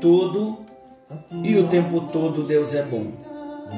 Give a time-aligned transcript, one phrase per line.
[0.00, 0.58] todo
[1.42, 3.12] e o tempo todo Deus é bom.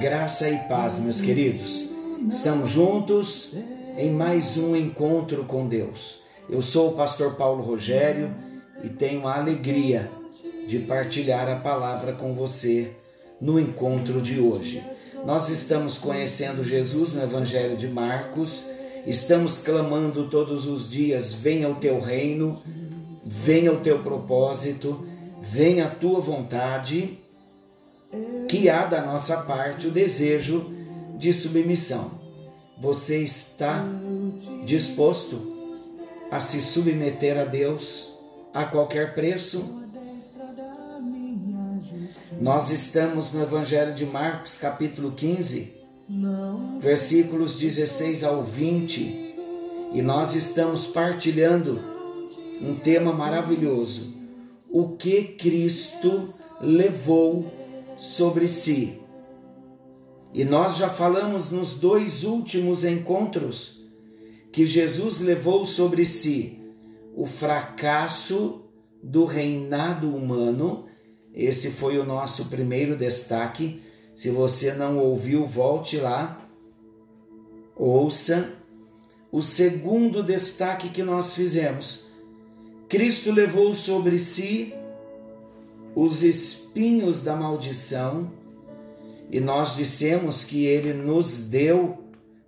[0.00, 1.86] Graça e paz, meus queridos.
[2.28, 3.54] Estamos juntos
[3.96, 6.22] em mais um encontro com Deus.
[6.48, 8.34] Eu sou o pastor Paulo Rogério
[8.82, 10.10] e tenho a alegria
[10.66, 12.92] de partilhar a palavra com você
[13.40, 14.84] no encontro de hoje.
[15.24, 18.68] Nós estamos conhecendo Jesus no Evangelho de Marcos,
[19.06, 22.62] estamos clamando todos os dias: venha o teu reino,
[23.24, 25.07] venha o teu propósito,
[25.50, 27.18] venha a tua vontade,
[28.48, 30.70] que há da nossa parte o desejo
[31.16, 32.10] de submissão.
[32.80, 33.84] Você está
[34.64, 35.56] disposto
[36.30, 38.14] a se submeter a Deus
[38.52, 39.82] a qualquer preço?
[42.40, 45.74] Nós estamos no Evangelho de Marcos, capítulo 15,
[46.78, 49.34] versículos 16 ao 20,
[49.94, 51.80] e nós estamos partilhando
[52.60, 54.17] um tema maravilhoso:
[54.70, 56.28] o que Cristo
[56.60, 57.52] levou
[57.96, 59.00] sobre si.
[60.32, 63.88] E nós já falamos nos dois últimos encontros
[64.52, 66.60] que Jesus levou sobre si
[67.14, 68.64] o fracasso
[69.02, 70.88] do reinado humano
[71.38, 73.80] esse foi o nosso primeiro destaque.
[74.12, 76.44] Se você não ouviu, volte lá,
[77.76, 78.56] ouça.
[79.30, 82.07] O segundo destaque que nós fizemos:
[82.88, 84.74] Cristo levou sobre si
[85.94, 88.32] os espinhos da maldição,
[89.30, 91.98] e nós dissemos que ele nos deu,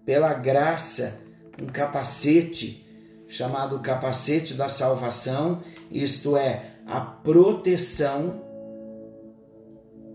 [0.04, 1.20] pela graça,
[1.60, 2.86] um capacete
[3.28, 8.42] chamado capacete da salvação, isto é, a proteção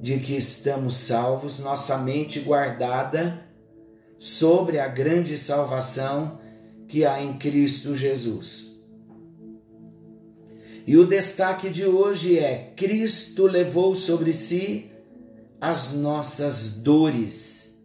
[0.02, 3.46] de que estamos salvos, nossa mente guardada
[4.18, 6.40] sobre a grande salvação
[6.88, 8.75] que há em Cristo Jesus.
[10.88, 14.91] E o destaque de hoje é: Cristo levou sobre si
[15.59, 17.84] as nossas dores.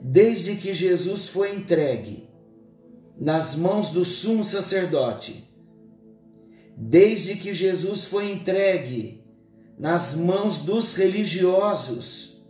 [0.00, 2.28] Desde que Jesus foi entregue
[3.18, 5.48] nas mãos do sumo sacerdote,
[6.76, 9.24] desde que Jesus foi entregue
[9.78, 12.40] nas mãos dos religiosos.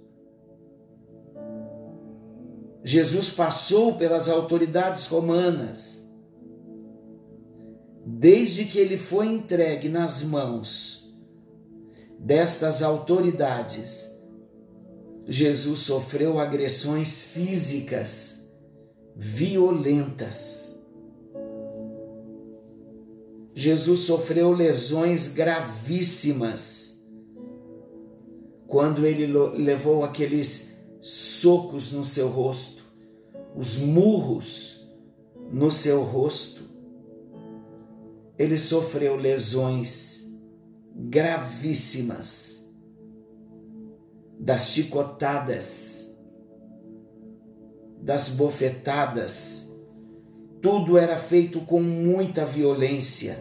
[2.85, 6.02] Jesus passou pelas autoridades romanas.
[8.15, 11.17] Desde que ele foi entregue nas mãos
[12.19, 14.21] destas autoridades,
[15.27, 18.51] Jesus sofreu agressões físicas
[19.17, 20.79] violentas.
[23.55, 27.03] Jesus sofreu lesões gravíssimas
[28.67, 32.85] quando ele levou aqueles socos no seu rosto,
[33.57, 34.87] os murros
[35.51, 36.72] no seu rosto,
[38.43, 40.37] ele sofreu lesões
[40.97, 42.69] gravíssimas
[44.37, 46.19] das chicotadas,
[48.01, 49.73] das bofetadas,
[50.61, 53.37] tudo era feito com muita violência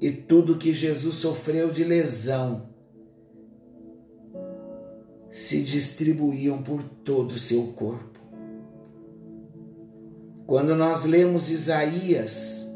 [0.00, 2.68] e tudo que Jesus sofreu de lesão
[5.28, 8.11] se distribuíam por todo o seu corpo.
[10.46, 12.68] Quando nós lemos Isaías,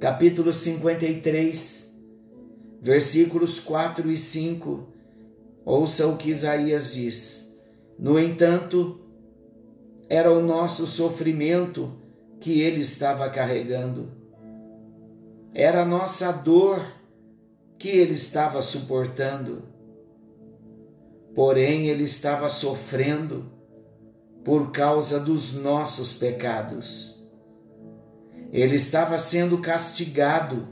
[0.00, 2.04] capítulo 53,
[2.80, 4.88] versículos 4 e 5,
[5.64, 7.58] ouça o que Isaías diz.
[7.98, 9.00] No entanto,
[10.08, 11.92] era o nosso sofrimento
[12.40, 14.22] que ele estava carregando
[15.54, 16.82] era a nossa dor
[17.78, 19.64] que ele estava suportando.
[21.34, 23.51] Porém, ele estava sofrendo
[24.44, 27.22] por causa dos nossos pecados.
[28.52, 30.68] Ele estava sendo castigado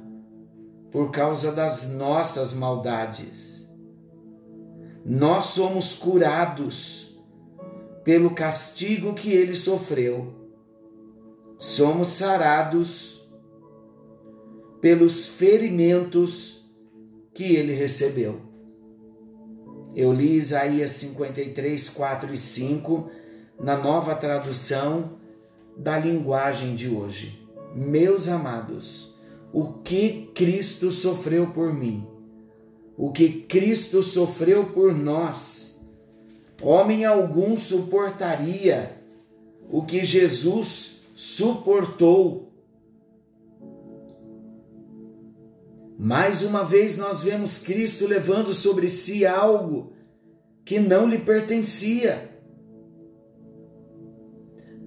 [0.90, 3.70] por causa das nossas maldades.
[5.04, 7.18] Nós somos curados
[8.04, 10.34] pelo castigo que ele sofreu.
[11.58, 13.20] Somos sarados
[14.80, 16.64] pelos ferimentos
[17.32, 18.40] que ele recebeu.
[19.94, 23.10] Eu li Isaías 53, 4 e 5
[23.60, 25.18] na nova tradução
[25.76, 27.46] da linguagem de hoje.
[27.74, 29.18] Meus amados,
[29.52, 32.06] o que Cristo sofreu por mim,
[32.96, 35.86] o que Cristo sofreu por nós,
[36.62, 38.98] homem algum suportaria
[39.70, 42.50] o que Jesus suportou
[46.02, 49.92] Mais uma vez nós vemos Cristo levando sobre si algo
[50.64, 52.29] que não lhe pertencia.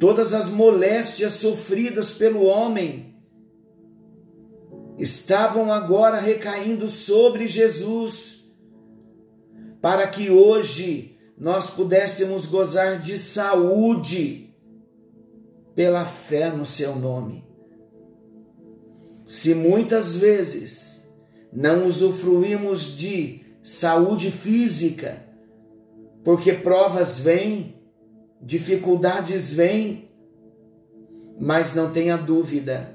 [0.04, 3.16] Todas as moléstias sofridas pelo homem
[4.98, 8.54] estavam agora recaindo sobre Jesus,
[9.82, 14.54] para que hoje nós pudéssemos gozar de saúde
[15.74, 17.48] pela fé no seu nome.
[19.26, 21.10] Se muitas vezes
[21.50, 25.26] não usufruímos de saúde física,
[26.26, 27.82] porque provas vêm,
[28.44, 30.10] dificuldades vêm,
[31.40, 32.94] mas não tenha dúvida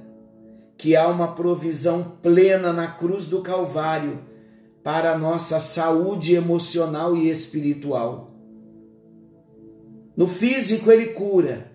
[0.77, 4.21] que há uma provisão plena na cruz do Calvário
[4.83, 8.31] para a nossa saúde emocional e espiritual.
[10.17, 11.73] No físico ele cura,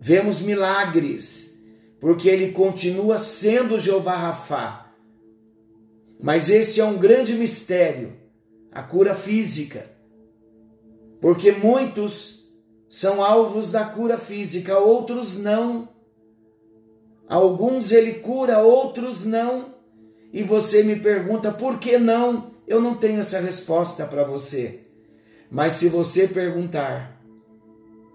[0.00, 1.62] vemos milagres,
[2.00, 4.94] porque ele continua sendo Jeová Rafá.
[6.22, 8.14] Mas este é um grande mistério,
[8.72, 10.00] a cura física
[11.20, 12.39] porque muitos
[12.90, 15.88] são alvos da cura física, outros não.
[17.28, 19.76] Alguns ele cura, outros não.
[20.32, 22.50] E você me pergunta por que não?
[22.66, 24.80] Eu não tenho essa resposta para você.
[25.48, 27.16] Mas se você perguntar,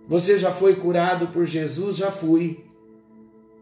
[0.10, 1.95] você já foi curado por Jesus?
[1.95, 2.66] Já fui.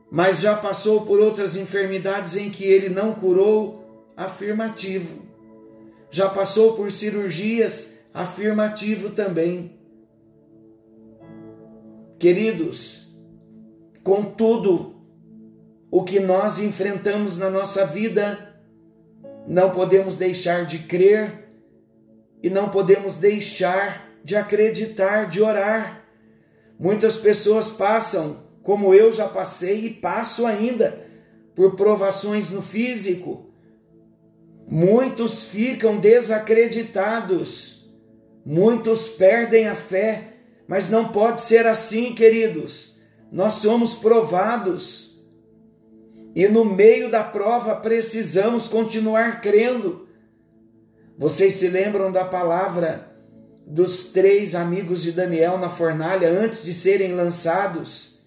[0.09, 3.86] Mas já passou por outras enfermidades em que ele não curou?
[4.18, 5.21] Afirmativo.
[6.09, 9.82] Já passou por cirurgias afirmativo também.
[12.24, 13.12] Queridos,
[14.02, 14.96] contudo,
[15.92, 18.56] o que nós enfrentamos na nossa vida,
[19.46, 21.50] não podemos deixar de crer
[22.42, 26.06] e não podemos deixar de acreditar, de orar.
[26.80, 31.06] Muitas pessoas passam, como eu já passei e passo ainda,
[31.54, 33.52] por provações no físico.
[34.66, 37.84] Muitos ficam desacreditados
[38.46, 40.32] Muitos perdem a fé,
[40.68, 42.98] mas não pode ser assim, queridos.
[43.31, 45.21] Nós somos provados.
[46.36, 50.07] E no meio da prova precisamos continuar crendo.
[51.18, 53.12] Vocês se lembram da palavra
[53.65, 58.19] dos três amigos de Daniel na fornalha antes de serem lançados?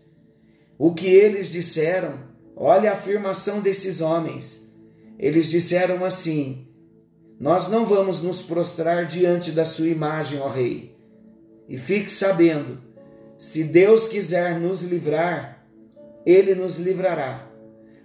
[0.78, 2.20] O que eles disseram?
[2.56, 4.74] Olha a afirmação desses homens.
[5.18, 6.68] Eles disseram assim:
[7.38, 10.95] nós não vamos nos prostrar diante da sua imagem, ó Rei.
[11.68, 12.78] E fique sabendo:
[13.38, 15.66] se Deus quiser nos livrar,
[16.24, 17.46] Ele nos livrará.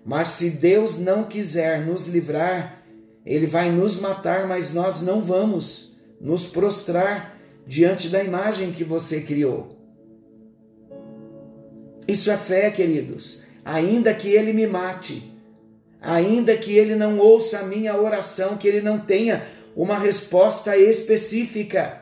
[0.05, 2.83] Mas se Deus não quiser nos livrar,
[3.25, 7.37] Ele vai nos matar, mas nós não vamos nos prostrar
[7.67, 9.77] diante da imagem que você criou.
[12.07, 13.43] Isso é fé, queridos.
[13.63, 15.31] Ainda que Ele me mate,
[16.01, 22.00] ainda que ele não ouça a minha oração, que ele não tenha uma resposta específica,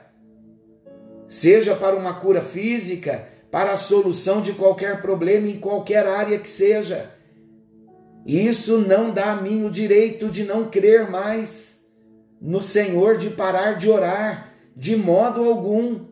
[1.30, 6.50] seja para uma cura física, para a solução de qualquer problema em qualquer área que
[6.50, 7.12] seja.
[8.26, 11.88] Isso não dá a mim o direito de não crer mais
[12.42, 16.06] no Senhor, de parar de orar, de modo algum.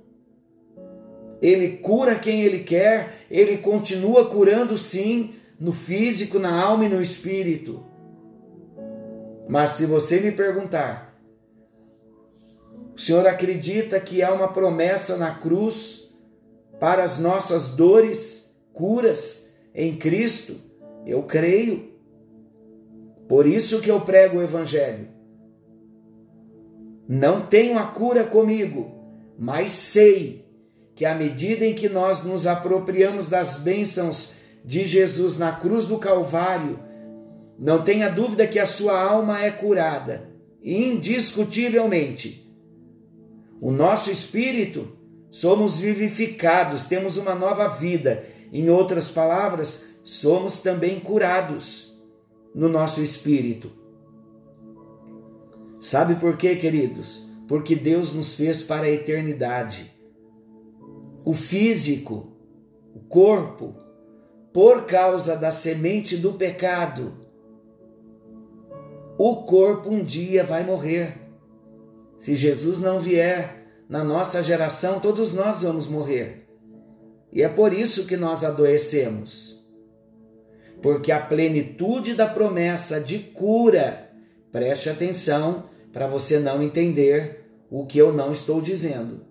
[1.41, 7.01] Ele cura quem ele quer, ele continua curando sim, no físico, na alma e no
[7.01, 7.83] espírito.
[9.47, 11.06] Mas se você me perguntar,
[12.97, 16.15] o Senhor acredita que há uma promessa na cruz
[16.79, 20.55] para as nossas dores, curas em Cristo?
[21.05, 21.91] Eu creio.
[23.27, 25.09] Por isso que eu prego o Evangelho.
[27.07, 28.91] Não tenho a cura comigo,
[29.37, 30.43] mas sei
[30.95, 35.99] que à medida em que nós nos apropriamos das bênçãos de Jesus na cruz do
[35.99, 36.79] Calvário,
[37.59, 40.31] não tenha dúvida que a sua alma é curada,
[40.63, 42.46] indiscutivelmente.
[43.59, 44.87] O nosso espírito,
[45.31, 48.23] somos vivificados, temos uma nova vida.
[48.51, 52.01] Em outras palavras, somos também curados
[52.53, 53.71] no nosso espírito.
[55.79, 57.29] Sabe por quê, queridos?
[57.47, 59.93] Porque Deus nos fez para a eternidade.
[61.23, 62.31] O físico,
[62.95, 63.75] o corpo,
[64.53, 67.13] por causa da semente do pecado,
[69.17, 71.26] o corpo um dia vai morrer.
[72.19, 76.47] Se Jesus não vier na nossa geração, todos nós vamos morrer.
[77.31, 79.65] E é por isso que nós adoecemos.
[80.81, 84.09] Porque a plenitude da promessa de cura,
[84.51, 89.21] preste atenção para você não entender o que eu não estou dizendo.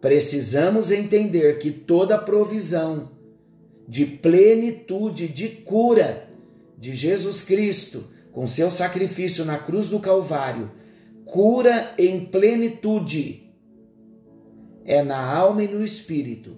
[0.00, 3.10] Precisamos entender que toda provisão
[3.86, 6.28] de plenitude, de cura
[6.78, 10.70] de Jesus Cristo, com seu sacrifício na cruz do Calvário,
[11.30, 13.54] cura em plenitude,
[14.84, 16.56] é na alma e no espírito.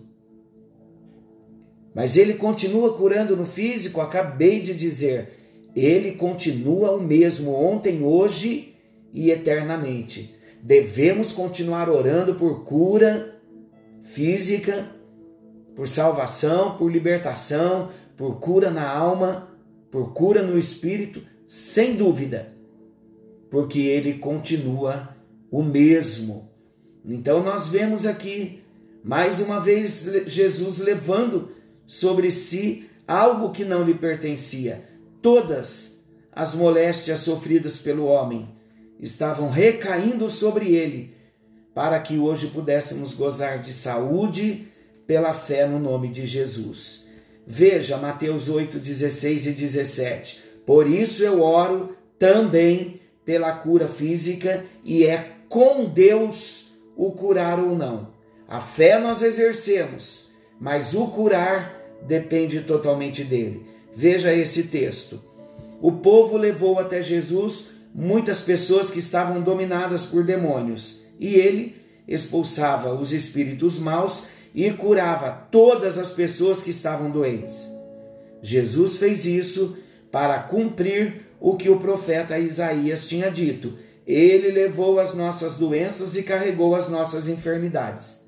[1.94, 5.68] Mas ele continua curando no físico, acabei de dizer.
[5.76, 8.74] Ele continua o mesmo ontem, hoje
[9.12, 10.34] e eternamente.
[10.62, 13.38] Devemos continuar orando por cura
[14.02, 14.86] física,
[15.76, 19.50] por salvação, por libertação, por cura na alma,
[19.90, 22.54] por cura no espírito, sem dúvida,
[23.52, 25.14] porque ele continua
[25.50, 26.50] o mesmo.
[27.04, 28.62] Então nós vemos aqui
[29.04, 31.50] mais uma vez Jesus levando
[31.86, 34.82] sobre si algo que não lhe pertencia.
[35.20, 38.48] Todas as moléstias sofridas pelo homem
[38.98, 41.14] estavam recaindo sobre ele,
[41.74, 44.66] para que hoje pudéssemos gozar de saúde
[45.06, 47.06] pela fé no nome de Jesus.
[47.46, 50.42] Veja Mateus 8, 16 e 17.
[50.64, 57.76] Por isso eu oro também pela cura física e é com Deus o curar ou
[57.76, 58.08] não.
[58.48, 63.66] A fé nós exercemos, mas o curar depende totalmente dele.
[63.94, 65.22] Veja esse texto.
[65.80, 71.76] O povo levou até Jesus muitas pessoas que estavam dominadas por demônios, e ele
[72.06, 77.66] expulsava os espíritos maus e curava todas as pessoas que estavam doentes.
[78.42, 79.78] Jesus fez isso
[80.10, 83.76] para cumprir o que o profeta Isaías tinha dito.
[84.06, 88.24] Ele levou as nossas doenças e carregou as nossas enfermidades.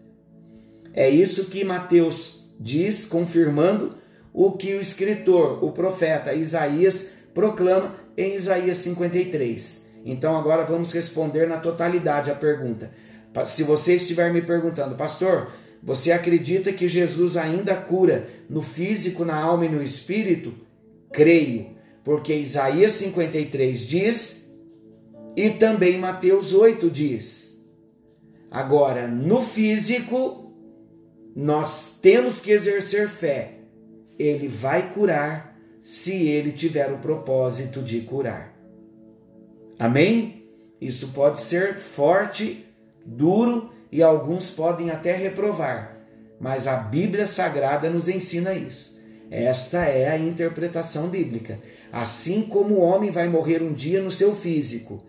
[0.93, 3.95] É isso que Mateus diz, confirmando
[4.33, 9.93] o que o escritor, o profeta Isaías, proclama em Isaías 53.
[10.05, 12.91] Então agora vamos responder na totalidade a pergunta.
[13.45, 19.37] Se você estiver me perguntando, pastor, você acredita que Jesus ainda cura no físico, na
[19.37, 20.53] alma e no espírito?
[21.13, 21.74] Creio,
[22.05, 24.55] porque Isaías 53 diz
[25.35, 27.67] e também Mateus 8 diz.
[28.51, 30.53] Agora, no físico,
[31.35, 33.55] nós temos que exercer fé.
[34.17, 38.55] Ele vai curar se ele tiver o propósito de curar.
[39.79, 40.47] Amém?
[40.81, 42.65] Isso pode ser forte,
[43.05, 45.97] duro e alguns podem até reprovar,
[46.41, 49.01] mas a Bíblia Sagrada nos ensina isso.
[49.31, 51.59] Esta é a interpretação bíblica.
[51.95, 55.05] Assim como o homem vai morrer um dia no seu físico,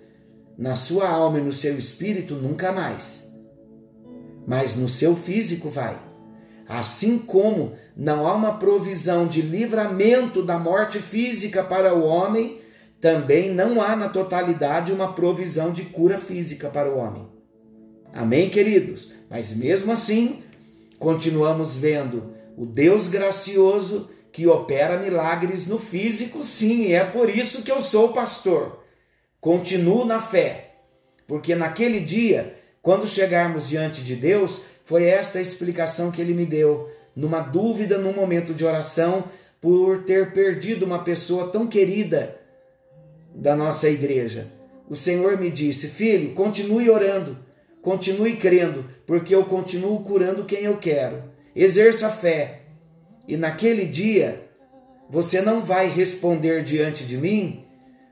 [0.56, 3.36] na sua alma e no seu espírito, nunca mais.
[4.46, 5.98] Mas no seu físico vai.
[6.70, 12.62] Assim como não há uma provisão de livramento da morte física para o homem,
[13.02, 17.28] também não há na totalidade uma provisão de cura física para o homem.
[18.14, 19.12] Amém, queridos?
[19.28, 20.44] Mas mesmo assim,
[21.00, 27.64] continuamos vendo o Deus gracioso que opera milagres no físico, sim, e é por isso
[27.64, 28.84] que eu sou pastor.
[29.40, 30.72] Continuo na fé,
[31.26, 36.46] porque naquele dia, quando chegarmos diante de Deus, foi esta a explicação que ele me
[36.46, 39.24] deu, numa dúvida, num momento de oração,
[39.62, 42.38] por ter perdido uma pessoa tão querida
[43.34, 44.52] da nossa igreja.
[44.90, 47.38] O Senhor me disse: Filho, continue orando,
[47.82, 51.24] continue crendo, porque eu continuo curando quem eu quero.
[51.56, 52.65] Exerça fé.
[53.28, 54.44] E naquele dia,
[55.10, 57.66] você não vai responder diante de mim,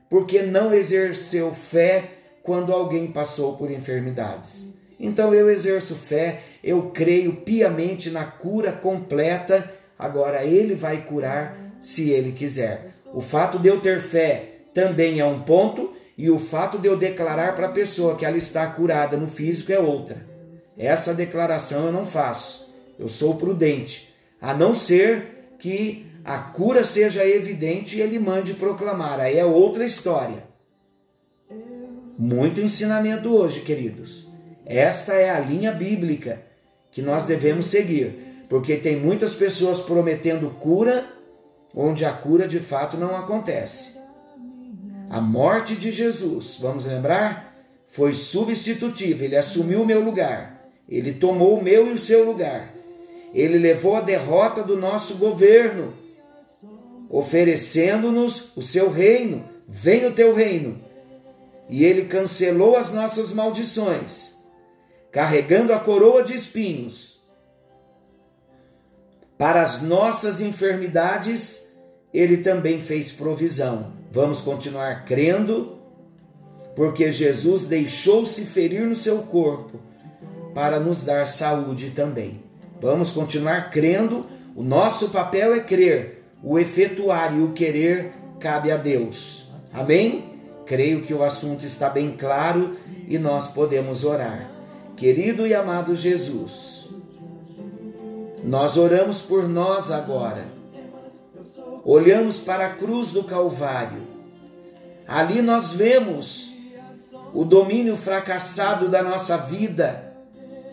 [0.08, 2.10] porque não exerceu fé
[2.42, 4.74] quando alguém passou por enfermidades.
[4.98, 9.70] Então eu exerço fé, eu creio piamente na cura completa.
[9.98, 12.92] Agora ele vai curar se ele quiser.
[13.12, 16.96] O fato de eu ter fé também é um ponto, e o fato de eu
[16.96, 20.24] declarar para a pessoa que ela está curada no físico é outra.
[20.76, 22.72] Essa declaração eu não faço.
[22.98, 24.13] Eu sou prudente,
[24.44, 29.18] a não ser que a cura seja evidente e ele mande proclamar.
[29.18, 30.44] Aí é outra história.
[32.18, 34.28] Muito ensinamento hoje, queridos.
[34.66, 36.42] Esta é a linha bíblica
[36.92, 41.06] que nós devemos seguir, porque tem muitas pessoas prometendo cura
[41.74, 43.98] onde a cura de fato não acontece.
[45.08, 47.56] A morte de Jesus, vamos lembrar,
[47.88, 52.73] foi substitutiva, ele assumiu o meu lugar, ele tomou o meu e o seu lugar,
[53.34, 55.92] ele levou a derrota do nosso governo,
[57.10, 59.44] oferecendo-nos o seu reino.
[59.66, 60.80] Vem o teu reino.
[61.68, 64.34] E ele cancelou as nossas maldições
[65.14, 67.22] carregando a coroa de espinhos.
[69.38, 71.78] Para as nossas enfermidades,
[72.12, 73.92] ele também fez provisão.
[74.10, 75.78] Vamos continuar crendo,
[76.74, 79.78] porque Jesus deixou-se ferir no seu corpo
[80.52, 82.42] para nos dar saúde também.
[82.84, 88.76] Vamos continuar crendo, o nosso papel é crer, o efetuar e o querer cabe a
[88.76, 89.52] Deus.
[89.72, 90.34] Amém?
[90.66, 92.76] Creio que o assunto está bem claro
[93.08, 94.50] e nós podemos orar.
[94.98, 96.90] Querido e amado Jesus,
[98.44, 100.44] Nós oramos por nós agora.
[101.86, 104.02] Olhamos para a cruz do Calvário.
[105.08, 106.54] Ali nós vemos
[107.32, 110.12] o domínio fracassado da nossa vida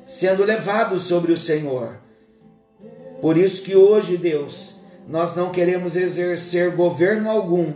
[0.06, 2.01] sendo levado sobre o Senhor.
[3.22, 7.74] Por isso que hoje, Deus, nós não queremos exercer governo algum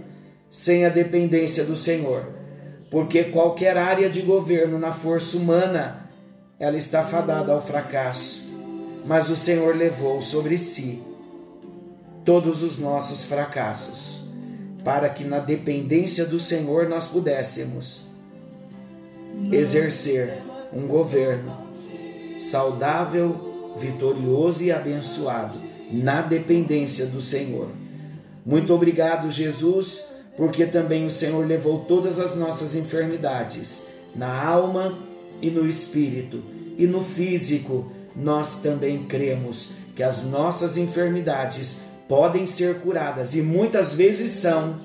[0.49, 2.27] sem a dependência do Senhor,
[2.89, 6.09] porque qualquer área de governo na força humana,
[6.59, 8.51] ela está fadada ao fracasso.
[9.05, 11.03] Mas o Senhor levou sobre si
[12.23, 14.25] todos os nossos fracassos,
[14.83, 18.07] para que na dependência do Senhor nós pudéssemos
[19.51, 20.41] exercer
[20.73, 21.55] um governo
[22.37, 25.59] saudável, vitorioso e abençoado
[25.91, 27.69] na dependência do Senhor.
[28.45, 34.99] Muito obrigado, Jesus, porque também o Senhor levou todas as nossas enfermidades na alma
[35.41, 36.43] e no espírito
[36.77, 37.91] e no físico.
[38.15, 44.77] Nós também cremos que as nossas enfermidades podem ser curadas e muitas vezes são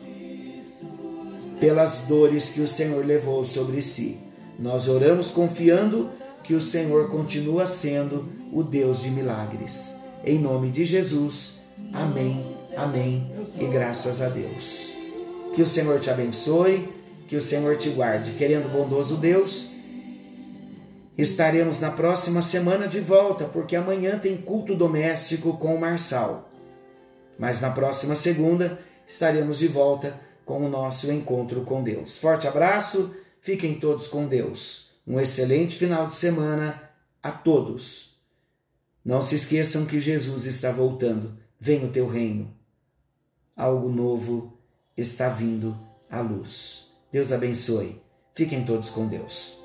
[1.60, 4.18] pelas dores que o Senhor levou sobre si.
[4.58, 6.10] Nós oramos confiando
[6.42, 9.96] que o Senhor continua sendo o Deus de milagres.
[10.24, 14.94] Em nome de Jesus, amém, amém e graças a Deus.
[15.54, 16.88] Que o Senhor te abençoe,
[17.28, 18.32] que o Senhor te guarde.
[18.32, 19.70] Querendo bondoso Deus,
[21.16, 26.50] estaremos na próxima semana de volta, porque amanhã tem culto doméstico com o Marçal.
[27.38, 32.18] Mas na próxima segunda estaremos de volta com o nosso encontro com Deus.
[32.18, 34.89] Forte abraço, fiquem todos com Deus.
[35.06, 36.90] Um excelente final de semana
[37.22, 38.18] a todos.
[39.04, 41.36] Não se esqueçam que Jesus está voltando.
[41.58, 42.54] Vem o teu reino.
[43.56, 44.58] Algo novo
[44.96, 45.76] está vindo
[46.08, 46.90] à luz.
[47.12, 48.00] Deus abençoe.
[48.34, 49.59] Fiquem todos com Deus.